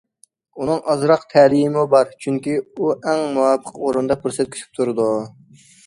[0.61, 5.11] ئۇنىڭ ئازراق تەلىيىمۇ بار، چۈنكى ئۇ ئەڭ مۇۋاپىق ئورۇندا پۇرسەت كۈتۈپ تۇرىدۇ.